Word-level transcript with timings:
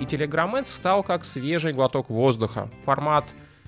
И 0.00 0.04
Telegram 0.04 0.52
Ads 0.52 0.68
стал 0.68 1.02
как 1.02 1.24
свежий 1.24 1.72
глоток 1.72 2.10
воздуха. 2.10 2.68
Формат 2.84 3.24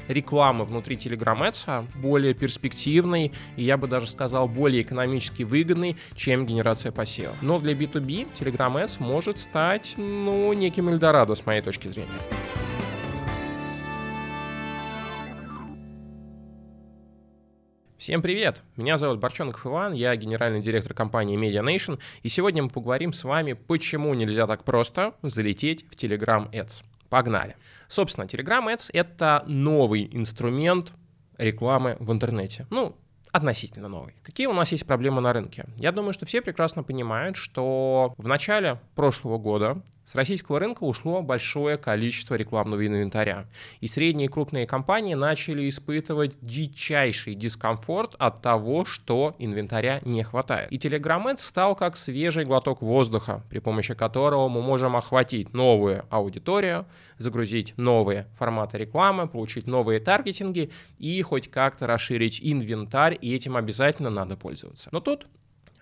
рекламы 0.08 0.64
внутри 0.64 0.96
Ads 0.96 1.87
более 1.96 2.34
перспективный 2.34 3.32
и, 3.56 3.64
я 3.64 3.76
бы 3.76 3.87
даже 3.87 4.10
сказал, 4.10 4.48
более 4.48 4.82
экономически 4.82 5.42
выгодный, 5.42 5.96
чем 6.14 6.46
генерация 6.46 6.92
посева. 6.92 7.34
Но 7.42 7.58
для 7.58 7.72
B2B 7.72 8.28
Telegram 8.38 8.72
Ads 8.74 8.97
может 8.98 9.38
стать, 9.38 9.94
ну, 9.97 10.52
неким 10.52 10.88
Эльдорадо, 10.88 11.34
с 11.34 11.47
моей 11.47 11.62
точки 11.62 11.88
зрения. 11.88 12.08
Всем 18.06 18.23
привет! 18.23 18.62
Меня 18.77 18.98
зовут 18.98 19.18
Борчонков 19.18 19.66
Иван, 19.66 19.92
я 19.92 20.14
генеральный 20.14 20.60
директор 20.60 20.95
компании 20.95 21.36
Media 21.36 21.60
Nation, 21.60 21.98
и 22.23 22.28
сегодня 22.28 22.62
мы 22.62 22.68
поговорим 22.68 23.12
с 23.12 23.24
вами, 23.24 23.55
почему 23.55 24.14
нельзя 24.14 24.47
так 24.47 24.62
просто 24.62 25.14
залететь 25.23 25.84
в 25.91 25.97
Telegram 25.97 26.48
Ads. 26.52 26.84
Погнали! 27.09 27.56
Собственно, 27.88 28.27
Telegram 28.27 28.64
Ads— 28.73 28.91
это 28.92 29.42
новый 29.48 30.09
инструмент 30.12 30.92
рекламы 31.37 31.97
в 31.98 32.12
интернете. 32.12 32.69
Ну, 32.70 32.97
относительно 33.37 33.89
новый. 33.89 34.15
Какие 34.23 34.47
у 34.47 34.55
нас 34.55 34.73
есть 34.73 34.87
проблемы 34.87 35.21
на 35.21 35.33
рынке? 35.33 35.67
Я 35.77 35.93
думаю, 35.93 36.15
что 36.15 36.25
все 36.25 36.41
прекрасно 36.41 36.83
понимают, 36.83 37.37
что 37.37 38.15
в 38.17 38.27
начале 38.27 38.81
прошлого 38.95 39.37
года 39.37 39.83
с 40.07 40.15
российского 40.15 40.61
рынка 40.61 40.85
ушло 40.85 41.21
большое 41.21 41.77
количество 41.77 42.37
рекламного 42.37 42.87
инвентаря. 42.87 43.47
И 43.81 43.89
средние 43.89 44.27
и 44.27 44.31
крупные 44.31 44.65
компании 44.65 45.15
начали 45.15 45.69
испытывать 45.69 46.37
дичайший 46.41 47.35
дискомфорт 47.35 48.15
от 48.19 48.41
того, 48.41 48.85
что 48.85 49.35
инвентаря 49.41 50.01
не 50.05 50.23
хватает. 50.23 50.71
И 50.71 50.77
Telegram 50.77 51.25
Ads 51.25 51.41
стал 51.41 51.75
как 51.75 51.97
свежий 51.97 52.45
глоток 52.45 52.83
воздуха, 52.83 53.43
при 53.51 53.59
помощи 53.59 53.95
которого 53.95 54.48
мы 54.48 54.62
можем 54.62 54.95
охватить 54.95 55.53
новую 55.53 56.05
аудиторию, 56.09 56.87
загрузить 57.19 57.75
новые 57.77 58.28
форматы 58.39 58.78
рекламы, 58.78 59.27
получить 59.27 59.67
новые 59.67 59.98
таргетинги 59.98 60.71
и 60.98 61.21
хоть 61.23 61.50
как-то 61.50 61.89
расширить 61.89 62.39
инвентарь, 62.41 63.19
и 63.27 63.34
этим 63.34 63.56
обязательно 63.56 64.08
надо 64.08 64.36
пользоваться. 64.36 64.88
Но 64.92 65.00
тут 65.00 65.27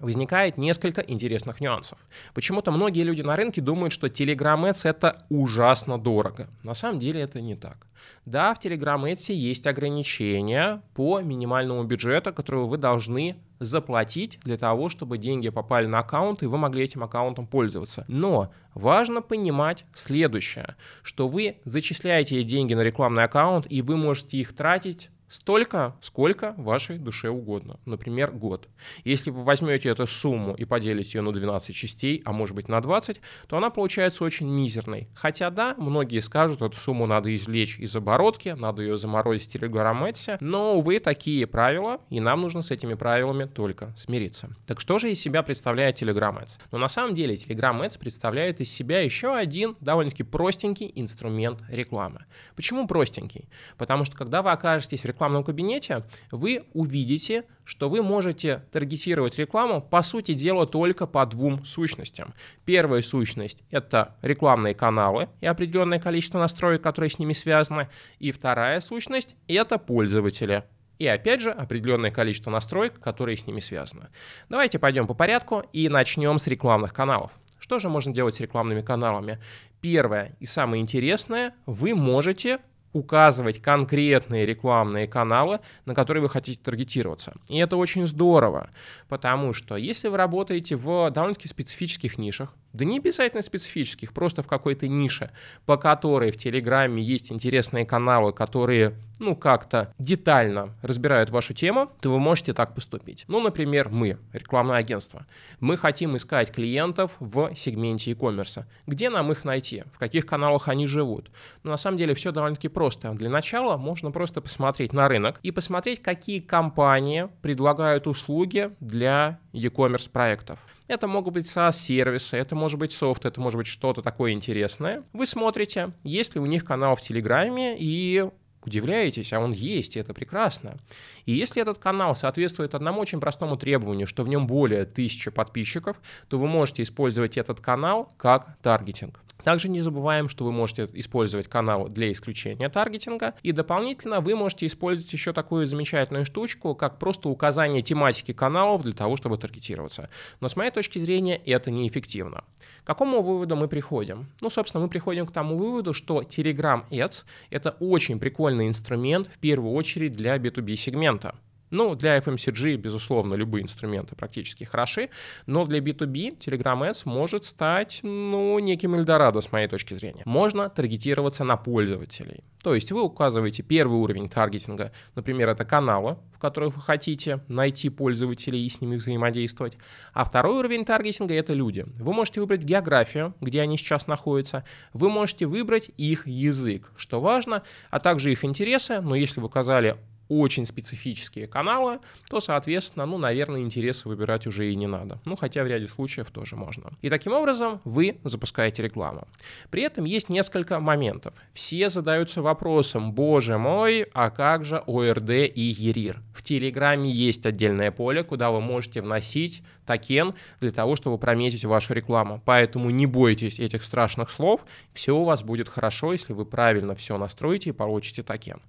возникает 0.01 0.57
несколько 0.57 1.03
интересных 1.03 1.61
нюансов. 1.61 1.99
Почему-то 2.33 2.71
многие 2.73 3.03
люди 3.03 3.21
на 3.21 3.37
рынке 3.37 3.61
думают, 3.61 3.93
что 3.93 4.07
Telegram 4.07 4.63
Ads 4.69 4.89
это 4.89 5.27
ужасно 5.29 5.99
дорого. 5.99 6.49
На 6.63 6.75
самом 6.75 6.99
деле 6.99 7.21
это 7.21 7.43
не 7.43 7.55
так. 7.55 7.87
Да, 8.25 8.55
в 8.55 8.59
Telegram 8.59 9.03
Ads 9.03 9.35
есть 9.35 9.67
ограничения 9.67 10.83
по 10.95 11.21
минимальному 11.21 11.85
бюджету, 11.85 12.33
который 12.33 12.65
вы 12.65 12.79
должны 12.79 13.37
заплатить 13.61 14.41
для 14.43 14.57
того, 14.57 14.89
чтобы 14.89 15.19
деньги 15.19 15.51
попали 15.51 15.87
на 15.87 15.99
аккаунт, 15.99 16.43
и 16.43 16.47
вы 16.47 16.57
могли 16.57 16.85
этим 16.85 17.05
аккаунтом 17.05 17.47
пользоваться. 17.47 18.05
Но 18.09 18.53
важно 18.75 19.21
понимать 19.21 19.85
следующее, 19.95 20.77
что 21.03 21.29
вы 21.29 21.59
зачисляете 21.65 22.43
деньги 22.43 22.75
на 22.75 22.81
рекламный 22.81 23.25
аккаунт, 23.25 23.67
и 23.69 23.83
вы 23.83 23.97
можете 23.97 24.39
их 24.39 24.55
тратить 24.55 25.11
столько, 25.35 25.97
сколько 26.01 26.55
вашей 26.57 26.97
душе 26.99 27.29
угодно. 27.29 27.81
Например, 27.87 28.31
год. 28.31 28.69
Если 29.03 29.31
вы 29.31 29.43
возьмете 29.43 29.89
эту 29.89 30.07
сумму 30.07 30.55
и 30.55 30.65
поделите 30.65 31.19
ее 31.19 31.23
на 31.23 31.33
12 31.33 31.75
частей, 31.75 32.23
а 32.25 32.33
может 32.33 32.55
быть 32.55 32.69
на 32.69 32.81
20, 32.81 33.21
то 33.49 33.57
она 33.57 33.71
получается 33.71 34.23
очень 34.23 34.49
мизерной. 34.49 35.09
Хотя 35.15 35.51
да, 35.51 35.75
многие 35.77 36.21
скажут, 36.21 36.63
эту 36.63 36.79
сумму 36.79 37.07
надо 37.07 37.35
извлечь 37.35 37.79
из 37.81 37.97
оборотки, 37.97 38.51
надо 38.51 38.83
ее 38.83 38.97
заморозить 38.97 39.51
в 39.51 39.55
Telegram 39.57 39.95
но, 40.41 40.77
увы, 40.77 41.01
такие 41.01 41.47
правила, 41.47 42.01
и 42.11 42.21
нам 42.21 42.43
нужно 42.43 42.63
с 42.63 42.71
этими 42.71 42.95
правилами 42.95 43.47
только 43.47 43.93
смириться. 43.97 44.51
Так 44.67 44.81
что 44.81 44.99
же 44.99 45.11
из 45.11 45.21
себя 45.21 45.43
представляет 45.43 46.01
Telegram 46.01 46.41
Ads? 46.41 46.61
Но 46.71 46.79
на 46.79 46.89
самом 46.89 47.15
деле 47.15 47.35
Telegram 47.35 47.81
Ads 47.81 47.99
представляет 47.99 48.61
из 48.61 48.71
себя 48.71 49.01
еще 49.01 49.35
один 49.35 49.77
довольно-таки 49.81 50.23
простенький 50.23 50.93
инструмент 50.95 51.61
рекламы. 51.69 52.25
Почему 52.55 52.87
простенький? 52.87 53.49
Потому 53.79 54.05
что 54.05 54.17
когда 54.17 54.43
вы 54.43 54.53
окажетесь 54.53 55.03
в 55.03 55.07
рекламном 55.25 55.45
кабинете, 55.45 56.05
вы 56.31 56.65
увидите, 56.75 57.45
что 57.65 57.89
вы 57.89 58.03
можете 58.03 58.63
таргетировать 58.71 59.39
рекламу, 59.39 59.81
по 59.81 60.03
сути 60.03 60.35
дела, 60.35 60.67
только 60.67 61.07
по 61.07 61.25
двум 61.25 61.65
сущностям. 61.65 62.35
Первая 62.67 63.01
сущность— 63.01 63.63
это 63.71 64.17
рекламные 64.21 64.75
каналы 64.75 65.29
и 65.41 65.47
определенное 65.47 65.99
количество 65.99 66.39
настроек, 66.39 66.83
которые 66.83 67.09
с 67.09 67.19
ними 67.19 67.33
связаны. 67.33 67.89
И 68.19 68.33
вторая 68.33 68.81
сущность— 68.81 69.35
это 69.49 69.79
пользователи. 69.79 70.65
И 70.99 71.07
опять 71.07 71.41
же, 71.41 71.51
определенное 71.51 72.11
количество 72.11 72.51
настроек, 72.51 73.01
которые 73.01 73.37
с 73.37 73.47
ними 73.47 73.61
связаны. 73.61 74.09
Давайте 74.51 74.79
пойдем 74.79 75.07
по 75.07 75.15
порядку 75.15 75.65
и 75.73 75.89
начнем 75.89 76.39
с 76.39 76.47
рекламных 76.47 76.93
каналов. 76.93 77.33
Что 77.59 77.79
же 77.79 77.89
можно 77.89 78.13
делать 78.13 78.35
с 78.35 78.41
рекламными 78.41 78.83
каналами? 78.83 79.39
Первое 79.81 80.37
и 80.39 80.45
самое 80.45 80.83
интересное, 80.83 81.55
вы 81.65 81.95
можете 81.95 82.59
указывать 82.95 83.61
конкретные 83.61 84.47
рекламные 84.47 85.07
каналы, 85.07 85.61
на 85.85 85.95
которые 85.95 86.23
вы 86.23 86.31
хотите 86.31 86.63
таргетироваться. 86.63 87.35
И 87.49 87.59
это 87.59 87.77
очень 87.77 88.07
здорово, 88.07 88.71
потому 89.09 89.53
что 89.53 89.77
если 89.77 90.09
вы 90.09 90.17
работаете 90.17 90.77
в 90.77 91.11
довольно-таки 91.11 91.49
специфических 91.49 92.17
нишах, 92.17 92.55
да 92.75 92.85
не 92.85 92.99
обязательно 92.99 93.41
специфических, 93.41 94.13
просто 94.13 94.43
в 94.43 94.49
какой-то 94.49 94.89
нише, 94.89 95.31
по 95.65 95.77
которой 95.77 96.33
в 96.33 96.37
Телеграме 96.37 97.03
есть 97.03 97.33
интересные 97.33 97.87
каналы, 97.87 98.33
которые, 98.33 98.95
ну, 99.21 99.37
как-то 99.37 99.95
детально 99.99 100.75
разбирают 100.83 101.31
вашу 101.31 101.55
тему, 101.55 101.91
то 102.01 102.11
вы 102.11 102.19
можете 102.19 102.53
так 102.53 102.75
поступить. 102.75 103.25
Ну, 103.29 103.41
например, 103.41 103.89
мы, 103.89 104.19
рекламное 104.33 104.77
агентство, 104.77 105.25
мы 105.61 105.77
хотим 105.77 106.17
искать 106.17 106.51
клиентов 106.51 107.13
в 107.21 107.55
сегменте 107.55 108.11
e-commerce. 108.11 108.65
Где 108.89 109.09
нам 109.09 109.31
их 109.31 109.45
найти? 109.45 109.85
В 109.93 109.99
каких 109.99 110.27
каналах 110.27 110.69
они 110.69 110.89
живут? 110.89 111.31
Но 111.63 111.71
на 111.71 111.77
самом 111.77 111.97
деле 111.97 112.15
все 112.15 112.33
довольно-таки 112.33 112.69
просто. 112.69 113.13
Для 113.13 113.31
начала 113.31 113.77
можно 113.77 114.11
просто 114.11 114.41
посмотреть 114.41 114.93
на 114.93 115.07
рынок 115.07 115.39
и 115.43 115.53
посмотреть, 115.53 116.03
какие 116.03 116.41
компании 116.41 117.29
предлагают 117.41 118.09
услуги 118.09 118.73
для 118.81 119.39
e-commerce 119.53 120.11
проектов. 120.11 120.59
Это 120.87 121.07
могут 121.09 121.35
быть 121.35 121.47
SaaS-сервисы, 121.47 122.37
это 122.37 122.55
может 122.55 122.79
быть 122.79 122.93
софт, 122.93 123.25
это 123.25 123.41
может 123.41 123.57
быть 123.57 123.67
что-то 123.67 124.03
такое 124.03 124.33
интересное. 124.33 125.03
Вы 125.13 125.27
смотрите, 125.27 125.93
есть 126.03 126.35
ли 126.35 126.41
у 126.41 126.47
них 126.47 126.65
канал 126.65 126.95
в 126.95 127.01
Телеграме, 127.01 127.77
и 127.79 128.29
удивляетесь, 128.67 129.33
а 129.33 129.41
он 129.41 129.53
есть, 129.53 129.97
и 129.97 130.01
это 130.01 130.15
прекрасно. 130.15 130.77
И 131.25 131.33
если 131.33 131.63
этот 131.63 131.79
канал 131.79 132.15
соответствует 132.15 132.75
одному 132.75 133.01
очень 133.01 133.21
простому 133.21 133.57
требованию, 133.57 134.07
что 134.07 134.25
в 134.25 134.29
нем 134.29 134.47
более 134.47 134.85
тысячи 134.85 135.31
подписчиков, 135.31 136.01
то 136.29 136.39
вы 136.39 136.49
можете 136.49 136.83
использовать 136.83 137.37
этот 137.39 137.61
канал 137.61 138.13
как 138.17 138.57
таргетинг. 138.63 139.24
Также 139.45 139.69
не 139.69 139.83
забываем, 139.83 140.29
что 140.29 140.45
вы 140.45 140.53
можете 140.53 140.89
использовать 140.95 141.49
канал 141.49 141.89
для 141.89 142.11
исключения 142.11 142.69
таргетинга, 142.69 143.35
и 143.43 143.53
дополнительно 143.53 144.21
вы 144.21 144.35
можете 144.35 144.67
использовать 144.67 145.13
еще 145.13 145.33
такую 145.33 145.67
замечательную 145.67 146.25
штучку, 146.25 146.75
как 146.75 146.99
просто 146.99 147.29
указание 147.29 147.83
тематики 147.83 148.33
каналов 148.33 148.83
для 148.83 148.95
того, 148.95 149.17
чтобы 149.17 149.37
таргетироваться. 149.37 150.09
Но 150.41 150.49
с 150.49 150.57
моей 150.57 150.71
точки 150.71 150.99
зрения 150.99 151.37
это 151.37 151.71
неэффективно. 151.71 152.45
К 152.83 152.87
какому 152.87 153.23
выводу 153.23 153.55
мы 153.57 153.69
приходим? 153.69 154.29
Ну, 154.41 154.49
собственно, 154.51 154.83
мы 154.83 154.89
приходим 154.89 155.27
к 155.27 155.33
тому 155.33 155.57
выводу, 155.57 155.93
что 155.93 156.23
Telegram 156.23 156.85
Ads— 156.91 157.25
это 157.51 157.77
очень 157.81 158.19
прикольный 158.19 158.67
инструмент 158.69 159.29
в 159.29 159.39
первую 159.39 159.75
очередь 159.75 160.13
для 160.13 160.37
B2B 160.37 160.77
сегмента. 160.77 161.35
Ну, 161.75 161.97
для 161.97 162.19
FMCG, 162.19 162.77
безусловно, 162.77 163.35
любые 163.35 163.65
инструменты 163.65 164.15
практически 164.15 164.63
хороши, 164.63 165.11
но 165.47 165.65
для 165.67 165.81
B2B 165.81 166.39
Telegram 166.39 166.89
Ads 166.89 167.03
может 167.05 167.45
стать, 167.45 167.99
ну, 168.05 168.57
неким 168.61 168.95
Эльдорадо, 168.95 169.41
с 169.41 169.51
моей 169.51 169.67
точки 169.67 169.95
зрения. 169.95 170.23
Можно 170.25 170.71
таргетироваться 170.71 171.43
на 171.43 171.57
пользователей. 171.57 172.45
То 172.63 172.77
есть 172.77 172.93
вы 172.93 173.03
указываете 173.03 173.65
первый 173.65 173.97
уровень 173.97 174.29
таргетинга, 174.29 174.93
например, 175.17 175.49
это 175.49 175.65
каналы, 175.65 176.17
в 176.33 176.39
которых 176.39 176.77
вы 176.77 176.81
хотите 176.81 177.41
найти 177.49 177.89
пользователей 177.89 178.65
и 178.65 178.69
с 178.69 178.81
ними 178.81 178.95
взаимодействовать. 178.95 179.77
А 180.13 180.25
второй 180.25 180.59
уровень 180.59 180.85
таргетинга— 180.85 181.35
это 181.37 181.55
люди. 181.55 181.85
Вы 181.99 182.13
можете 182.13 182.41
выбрать 182.41 182.63
географию, 182.63 183.35
где 183.41 183.61
они 183.61 183.79
сейчас 183.79 184.07
находятся. 184.07 184.65
Вы 184.93 185.11
можете 185.11 185.47
выбрать 185.47 185.91
их 185.97 186.29
язык, 186.29 186.93
что 186.97 187.21
важно, 187.21 187.65
а 187.91 187.99
также 187.99 188.31
их 188.31 188.45
интересы. 188.45 189.01
Но 189.01 189.17
если 189.17 189.41
вы 189.41 189.49
указали 189.49 189.97
очень 190.29 190.67
специфические 190.67 191.47
каналы, 191.47 192.01
то, 192.29 192.41
соответственно, 192.41 193.07
ну, 193.07 193.19
наверное, 193.19 193.61
интересы 193.61 194.09
выбирать 194.09 194.47
уже 194.47 194.71
и 194.71 194.77
не 194.77 194.87
надо. 194.87 195.21
Ну, 195.25 195.37
хотя 195.37 195.65
в 195.65 195.67
ряде 195.67 195.87
случаев 195.87 196.31
тоже 196.31 196.57
можно. 196.57 196.93
И 197.03 197.09
таким 197.09 197.33
образом 197.33 197.81
вы 197.85 198.19
запускаете 198.25 198.83
рекламу. 198.83 199.27
При 199.71 199.83
этом 199.83 200.05
есть 200.05 200.29
несколько 200.29 200.81
моментов. 200.81 201.35
Все 201.53 201.89
задаются 201.89 202.43
вопросом, 202.43 203.13
боже 203.13 203.59
мой, 203.59 204.07
а 204.15 204.31
как 204.31 204.65
же 204.65 204.83
ОРД 204.87 205.31
и 205.31 205.61
ЕРИР? 205.61 206.23
В 206.35 206.43
Телеграме 206.43 207.11
есть 207.11 207.47
отдельное 207.47 207.91
поле, 207.91 208.25
куда 208.25 208.51
вы 208.51 208.61
можете 208.61 209.03
вносить 209.03 209.63
токен 209.87 210.35
для 210.61 210.71
того, 210.71 210.97
чтобы 210.97 211.19
прометить 211.19 211.65
вашу 211.65 211.95
рекламу. 211.95 212.43
Поэтому 212.45 212.91
не 212.91 213.07
бойтесь 213.07 213.59
этих 213.59 213.83
страшных 213.83 214.31
слов, 214.31 214.65
все 214.93 215.17
у 215.17 215.25
вас 215.25 215.43
будет 215.43 215.69
хорошо, 215.69 216.13
если 216.13 216.33
вы 216.33 216.45
правильно 216.45 216.95
все 216.95 217.19
настроите 217.19 217.71
и 217.71 217.73
получите 217.73 218.23
токен. 218.23 218.61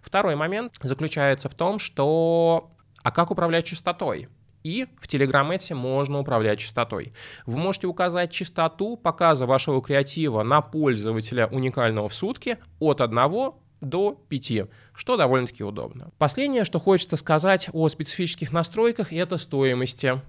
Второй 0.00 0.36
момент 0.36 0.74
заключается 0.82 1.48
в 1.48 1.54
том, 1.54 1.78
что 1.78 2.70
а 3.02 3.10
как 3.10 3.30
управлять 3.30 3.64
частотой? 3.64 4.28
И 4.62 4.86
в 5.00 5.06
Telegram 5.06 5.48
Ads 5.50 5.74
можно 5.74 6.18
управлять 6.18 6.58
частотой. 6.58 7.12
Вы 7.46 7.56
можете 7.56 7.86
указать 7.86 8.30
частоту 8.30 8.96
показа 8.96 9.46
вашего 9.46 9.80
креатива 9.80 10.42
на 10.42 10.60
пользователя 10.60 11.46
уникального 11.46 12.08
в 12.08 12.14
сутки 12.14 12.58
от 12.78 13.00
1 13.00 13.52
до 13.80 14.12
5, 14.28 14.68
что 14.92 15.16
довольно-таки 15.16 15.64
удобно. 15.64 16.10
Последнее, 16.18 16.64
что 16.64 16.78
хочется 16.78 17.16
сказать 17.16 17.70
о 17.72 17.88
специфических 17.88 18.52
настройках, 18.52 19.12
это 19.12 19.38
стоимости, 19.38 20.20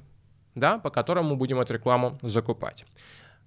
да, 0.56 0.79
по 0.79 0.89
которым 0.89 1.25
мы 1.25 1.35
будем 1.35 1.59
эту 1.59 1.74
рекламу 1.74 2.17
закупать. 2.21 2.85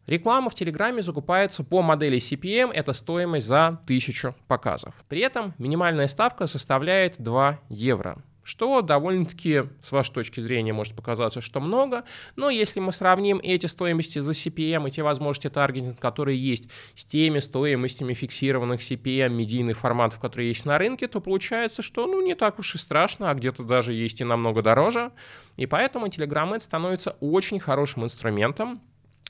Реклама 0.06 0.50
в 0.50 0.54
Телеграме 0.54 1.00
закупается 1.02 1.64
по 1.64 1.80
модели 1.82 2.18
CPM, 2.18 2.70
это 2.72 2.92
стоимость 2.92 3.46
за 3.46 3.68
1000 3.68 4.34
показов. 4.46 4.94
При 5.08 5.20
этом 5.20 5.54
минимальная 5.58 6.08
ставка 6.08 6.46
составляет 6.46 7.14
2 7.18 7.60
евро 7.70 8.22
что 8.44 8.82
довольно-таки, 8.82 9.64
с 9.82 9.90
вашей 9.90 10.12
точки 10.12 10.40
зрения, 10.40 10.72
может 10.72 10.94
показаться, 10.94 11.40
что 11.40 11.60
много, 11.60 12.04
но 12.36 12.50
если 12.50 12.78
мы 12.78 12.92
сравним 12.92 13.40
эти 13.42 13.66
стоимости 13.66 14.18
за 14.18 14.32
CPM 14.32 14.86
и 14.86 14.90
те 14.90 15.02
возможности 15.02 15.48
таргетинга, 15.48 15.96
которые 15.96 16.38
есть, 16.38 16.68
с 16.94 17.06
теми 17.06 17.38
стоимостями 17.38 18.12
фиксированных 18.12 18.80
CPM 18.80 19.30
медийных 19.30 19.78
форматов, 19.78 20.20
которые 20.20 20.48
есть 20.48 20.66
на 20.66 20.78
рынке, 20.78 21.08
то 21.08 21.20
получается, 21.20 21.82
что 21.82 22.06
ну, 22.06 22.20
не 22.20 22.34
так 22.34 22.58
уж 22.58 22.74
и 22.74 22.78
страшно, 22.78 23.30
а 23.30 23.34
где-то 23.34 23.64
даже 23.64 23.94
есть 23.94 24.20
и 24.20 24.24
намного 24.24 24.62
дороже, 24.62 25.12
и 25.56 25.66
поэтому 25.66 26.06
Telegram 26.06 26.52
Ads 26.54 26.60
становится 26.60 27.16
очень 27.20 27.58
хорошим 27.58 28.04
инструментом, 28.04 28.82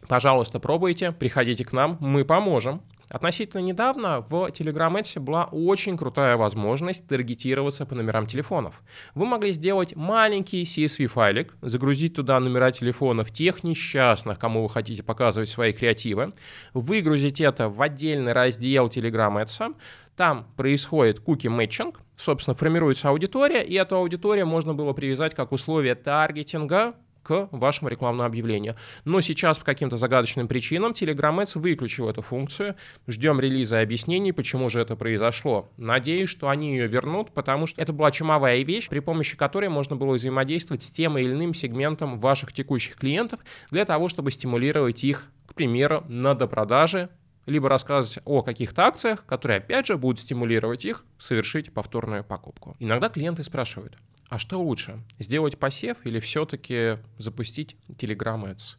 Пожалуйста, 0.08 0.60
пробуйте, 0.60 1.12
приходите 1.12 1.64
к 1.64 1.72
нам, 1.72 1.96
мы 2.00 2.24
поможем. 2.24 2.82
Относительно 3.10 3.60
недавно 3.60 4.20
в 4.22 4.46
Telegram 4.46 4.92
Ads 4.98 5.20
была 5.20 5.44
очень 5.44 5.96
крутая 5.96 6.36
возможность 6.36 7.06
таргетироваться 7.06 7.84
по 7.86 7.94
номерам 7.94 8.26
телефонов. 8.26 8.82
Вы 9.14 9.26
могли 9.26 9.52
сделать 9.52 9.94
маленький 9.94 10.62
CSV-файлик, 10.64 11.54
загрузить 11.60 12.14
туда 12.14 12.40
номера 12.40 12.70
телефонов 12.70 13.30
тех 13.30 13.62
несчастных, 13.62 14.38
кому 14.38 14.62
вы 14.62 14.70
хотите 14.70 15.02
показывать 15.02 15.48
свои 15.48 15.72
креативы, 15.72 16.32
выгрузить 16.72 17.40
это 17.40 17.68
в 17.68 17.80
отдельный 17.82 18.32
раздел 18.32 18.86
Telegram 18.86 19.42
Ads, 19.42 19.76
там 20.16 20.46
происходит 20.56 21.20
куки-мэтчинг, 21.20 22.00
собственно, 22.16 22.54
формируется 22.54 23.10
аудитория, 23.10 23.62
и 23.62 23.74
эту 23.74 23.96
аудиторию 23.96 24.46
можно 24.46 24.74
было 24.74 24.92
привязать 24.92 25.34
как 25.34 25.52
условие 25.52 25.94
таргетинга 25.94 26.94
к 27.25 27.49
вашему 27.50 27.88
рекламному 27.88 28.26
объявлению. 28.26 28.76
Но 29.05 29.21
сейчас 29.21 29.59
по 29.59 29.65
каким-то 29.65 29.97
загадочным 29.97 30.47
причинам 30.47 30.93
Telegram 30.93 31.37
Ads 31.43 31.59
выключил 31.59 32.09
эту 32.09 32.23
функцию. 32.23 32.76
Ждем 33.09 33.41
релиза 33.41 33.81
и 33.81 33.82
объяснений, 33.82 34.31
почему 34.31 34.69
же 34.69 34.79
это 34.79 34.94
произошло. 34.94 35.73
Надеюсь, 35.76 36.29
что 36.31 36.49
они 36.49 36.76
ее 36.76 36.87
вернут, 36.87 37.32
потому 37.32 37.67
что 37.67 37.81
это 37.81 37.93
была 37.93 38.12
чумовая 38.12 38.62
вещь, 38.62 38.88
при 38.88 39.00
помощи 39.00 39.37
которой 39.37 39.69
можно 39.69 39.97
было 39.97 40.15
взаимодействовать 40.15 40.82
с 40.82 40.91
тем 40.91 41.19
или 41.19 41.32
иным 41.32 41.55
сегментом 41.55 42.21
ваших 42.21 42.53
текущих 42.53 42.97
клиентов 42.97 43.41
для 43.71 43.85
того, 43.85 44.09
чтобы 44.09 44.31
стимулировать 44.31 45.03
их, 45.03 45.25
к 45.47 45.55
примеру, 45.55 46.05
на 46.09 46.35
допродаже 46.35 47.09
либо 47.47 47.69
рассказывать 47.69 48.21
о 48.25 48.43
каких-то 48.43 48.87
акциях, 48.87 49.25
которые, 49.26 49.59
опять 49.59 49.87
же, 49.87 49.97
будут 49.97 50.21
стимулировать 50.21 50.85
их 50.85 51.05
совершить 51.19 51.73
повторную 51.73 52.25
покупку. 52.25 52.76
Иногда 52.79 53.09
клиенты 53.09 53.44
спрашивают, 53.44 53.97
а 54.29 54.38
что 54.38 54.62
лучше, 54.62 55.03
сделать 55.19 55.59
посев 55.59 55.99
или 56.05 56.19
все-таки 56.21 56.99
запустить 57.19 57.76
Telegram 57.88 58.43
Ads? 58.44 58.76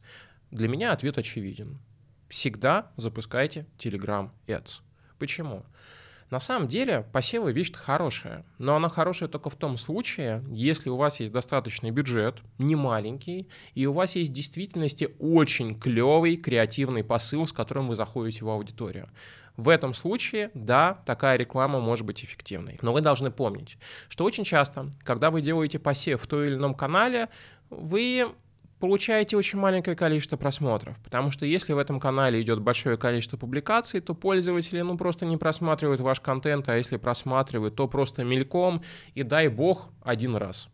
Для 0.51 0.67
меня 0.67 0.91
ответ 0.91 1.17
очевиден. 1.17 1.79
Всегда 2.29 2.91
запускайте 2.97 3.65
Telegram 3.77 4.31
Ads. 4.47 4.81
Почему? 5.19 5.65
На 6.31 6.39
самом 6.39 6.67
деле 6.67 7.05
посевы 7.13 7.51
вещь 7.51 7.71
хорошая, 7.73 8.45
но 8.57 8.75
она 8.75 8.89
хорошая 8.89 9.29
только 9.29 9.49
в 9.49 9.55
том 9.55 9.77
случае, 9.77 10.43
если 10.49 10.89
у 10.89 10.95
вас 10.95 11.19
есть 11.19 11.31
достаточный 11.31 11.91
бюджет, 11.91 12.41
не 12.57 12.75
маленький, 12.75 13.47
и 13.75 13.85
у 13.85 13.93
вас 13.93 14.15
есть 14.15 14.31
в 14.31 14.33
действительности 14.33 15.15
очень 15.19 15.79
клевый 15.79 16.37
креативный 16.37 17.03
посыл, 17.03 17.45
с 17.45 17.53
которым 17.53 17.87
вы 17.87 17.95
заходите 17.95 18.43
в 18.43 18.49
аудиторию. 18.49 19.09
В 19.55 19.69
этом 19.69 19.93
случае, 19.93 20.51
да, 20.53 20.97
такая 21.05 21.37
реклама 21.37 21.79
может 21.79 22.05
быть 22.05 22.25
эффективной. 22.25 22.79
Но 22.81 22.91
вы 22.91 23.01
должны 23.01 23.31
помнить, 23.31 23.77
что 24.09 24.25
очень 24.25 24.43
часто, 24.43 24.89
когда 25.03 25.29
вы 25.29 25.41
делаете 25.41 25.79
посев 25.79 26.21
в 26.21 26.27
том 26.27 26.43
или 26.43 26.55
ином 26.55 26.73
канале, 26.73 27.29
вы 27.69 28.27
получаете 28.85 29.35
очень 29.35 29.57
маленькое 29.57 29.95
количество 29.95 30.37
просмотров, 30.37 30.99
потому 31.03 31.31
что 31.31 31.43
если 31.47 31.73
в 31.73 31.79
этом 31.79 31.99
канале 31.99 32.39
идет 32.39 32.61
большое 32.61 32.97
количество 32.97 33.35
публикаций, 33.35 33.99
то 33.99 34.13
пользователи 34.13 34.79
ну 34.81 34.95
просто 34.95 35.25
не 35.25 35.37
просматривают 35.37 36.01
ваш 36.01 36.19
контент, 36.19 36.69
а 36.69 36.77
если 36.77 36.97
просматривают, 36.97 37.75
то 37.75 37.87
просто 37.87 38.23
мельком 38.23 38.83
и 39.15 39.23
дай 39.23 39.47
бог 39.47 39.89
один 40.03 40.35
раз 40.35 40.69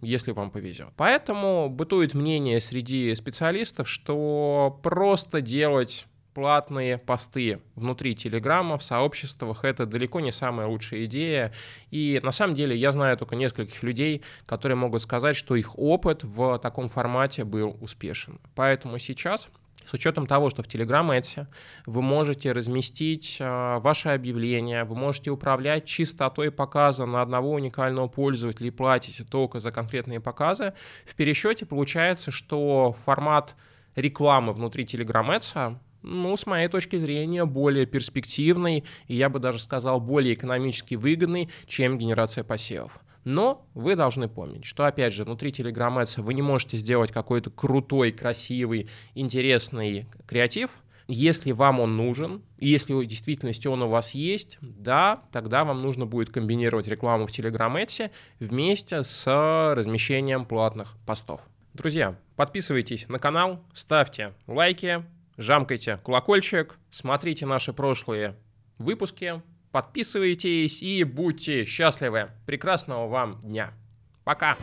если 0.00 0.30
вам 0.30 0.52
повезет. 0.52 0.90
Поэтому 0.96 1.68
бытует 1.68 2.14
мнение 2.14 2.60
среди 2.60 3.12
специалистов, 3.16 3.88
что 3.88 4.78
просто 4.84 5.40
делать 5.40 6.06
платные 6.38 6.98
посты 6.98 7.58
внутри 7.74 8.14
Телеграма, 8.14 8.78
в 8.78 8.84
сообществах. 8.84 9.64
Это 9.64 9.86
далеко 9.86 10.20
не 10.20 10.30
самая 10.30 10.68
лучшая 10.68 11.06
идея. 11.06 11.52
И 11.90 12.20
на 12.22 12.30
самом 12.30 12.54
деле 12.54 12.76
я 12.76 12.92
знаю 12.92 13.16
только 13.16 13.34
нескольких 13.34 13.82
людей, 13.82 14.22
которые 14.46 14.76
могут 14.76 15.02
сказать, 15.02 15.34
что 15.34 15.56
их 15.56 15.76
опыт 15.76 16.22
в 16.22 16.60
таком 16.60 16.88
формате 16.88 17.42
был 17.42 17.76
успешен. 17.80 18.38
Поэтому 18.54 18.98
сейчас 18.98 19.48
с 19.84 19.92
учетом 19.94 20.28
того, 20.28 20.48
что 20.48 20.62
в 20.62 20.68
Telegram 20.68 21.08
Ads 21.08 21.48
вы 21.86 22.02
можете 22.02 22.52
разместить 22.52 23.38
э, 23.40 23.78
ваше 23.80 24.10
объявление, 24.10 24.84
вы 24.84 24.94
можете 24.94 25.32
управлять 25.32 25.86
частотой 25.86 26.52
показа 26.52 27.04
на 27.04 27.20
одного 27.20 27.54
уникального 27.54 28.06
пользователя 28.06 28.68
и 28.68 28.70
платите 28.70 29.24
только 29.24 29.58
за 29.58 29.72
конкретные 29.72 30.20
показы, 30.20 30.72
в 31.04 31.16
пересчете 31.16 31.66
получается, 31.66 32.30
что 32.30 32.94
формат 33.04 33.56
рекламы 33.96 34.52
внутри 34.52 34.84
Telegram 34.84 35.36
Ads 35.36 35.78
ну, 36.02 36.36
с 36.36 36.46
моей 36.46 36.68
точки 36.68 36.96
зрения, 36.96 37.44
более 37.44 37.86
перспективный 37.86 38.84
и, 39.06 39.14
я 39.14 39.28
бы 39.28 39.38
даже 39.38 39.60
сказал, 39.60 40.00
более 40.00 40.34
экономически 40.34 40.94
выгодный, 40.94 41.48
чем 41.66 41.98
генерация 41.98 42.44
посевов. 42.44 43.00
Но 43.24 43.66
вы 43.74 43.96
должны 43.96 44.28
помнить, 44.28 44.64
что, 44.64 44.84
опять 44.84 45.12
же, 45.12 45.24
внутри 45.24 45.50
Telegram 45.50 46.02
Ads 46.02 46.22
вы 46.22 46.34
не 46.34 46.42
можете 46.42 46.78
сделать 46.78 47.12
какой-то 47.12 47.50
крутой, 47.50 48.12
красивый, 48.12 48.88
интересный 49.14 50.06
креатив, 50.26 50.70
если 51.08 51.52
вам 51.52 51.80
он 51.80 51.96
нужен, 51.96 52.42
и 52.58 52.68
если 52.68 52.92
в 52.92 53.04
действительности 53.04 53.66
он 53.66 53.82
у 53.82 53.88
вас 53.88 54.14
есть, 54.14 54.58
да, 54.60 55.22
тогда 55.32 55.64
вам 55.64 55.78
нужно 55.78 56.06
будет 56.06 56.30
комбинировать 56.30 56.86
рекламу 56.86 57.26
в 57.26 57.30
Telegram 57.30 57.74
Ads 57.82 58.10
вместе 58.40 59.02
с 59.02 59.26
размещением 59.74 60.44
платных 60.44 60.96
постов. 61.06 61.40
Друзья, 61.74 62.18
подписывайтесь 62.36 63.08
на 63.08 63.18
канал, 63.18 63.64
ставьте 63.72 64.34
лайки, 64.46 65.04
жамкайте 65.38 65.96
колокольчик, 66.04 66.76
смотрите 66.90 67.46
наши 67.46 67.72
прошлые 67.72 68.36
выпуски, 68.76 69.42
подписывайтесь 69.72 70.82
и 70.82 71.02
будьте 71.04 71.64
счастливы. 71.64 72.30
Прекрасного 72.46 73.08
вам 73.08 73.40
дня. 73.40 73.72
Пока! 74.24 74.58